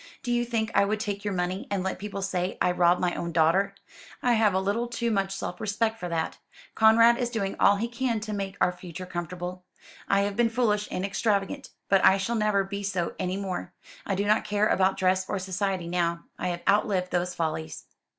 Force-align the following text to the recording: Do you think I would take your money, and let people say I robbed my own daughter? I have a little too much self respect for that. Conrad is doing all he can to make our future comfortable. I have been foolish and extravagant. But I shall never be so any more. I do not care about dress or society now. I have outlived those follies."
Do 0.23 0.31
you 0.31 0.45
think 0.45 0.71
I 0.73 0.83
would 0.83 0.99
take 0.99 1.23
your 1.23 1.35
money, 1.35 1.67
and 1.69 1.83
let 1.83 1.99
people 1.99 2.23
say 2.23 2.57
I 2.59 2.71
robbed 2.71 2.99
my 2.99 3.13
own 3.13 3.31
daughter? 3.31 3.75
I 4.23 4.33
have 4.33 4.55
a 4.55 4.59
little 4.59 4.87
too 4.87 5.11
much 5.11 5.31
self 5.31 5.61
respect 5.61 5.99
for 5.99 6.09
that. 6.09 6.39
Conrad 6.73 7.19
is 7.19 7.29
doing 7.29 7.55
all 7.59 7.75
he 7.75 7.87
can 7.87 8.19
to 8.21 8.33
make 8.33 8.57
our 8.59 8.71
future 8.71 9.05
comfortable. 9.05 9.63
I 10.07 10.21
have 10.21 10.35
been 10.35 10.49
foolish 10.49 10.87
and 10.89 11.05
extravagant. 11.05 11.69
But 11.87 12.03
I 12.03 12.17
shall 12.17 12.33
never 12.35 12.63
be 12.63 12.81
so 12.81 13.13
any 13.19 13.37
more. 13.37 13.73
I 14.03 14.15
do 14.15 14.25
not 14.25 14.43
care 14.43 14.65
about 14.67 14.97
dress 14.97 15.29
or 15.29 15.37
society 15.37 15.87
now. 15.87 16.23
I 16.35 16.47
have 16.47 16.63
outlived 16.67 17.11
those 17.11 17.35
follies." 17.35 17.85